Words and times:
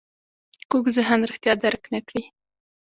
کوږ 0.69 0.85
ذهن 0.97 1.19
رښتیا 1.29 1.53
درک 1.63 1.83
نه 1.93 1.99
کړي 2.07 2.23